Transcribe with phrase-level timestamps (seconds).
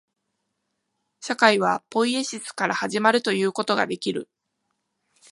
[1.19, 4.29] 社会はポイエシスから始まるということができる。